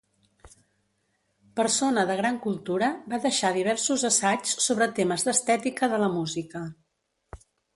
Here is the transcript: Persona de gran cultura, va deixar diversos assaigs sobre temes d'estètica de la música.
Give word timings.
Persona 1.59 2.05
de 2.11 2.15
gran 2.21 2.39
cultura, 2.47 2.89
va 3.13 3.19
deixar 3.27 3.53
diversos 3.59 4.07
assaigs 4.11 4.57
sobre 4.69 4.89
temes 5.01 5.27
d'estètica 5.29 5.91
de 5.93 6.01
la 6.07 6.11
música. 6.19 6.65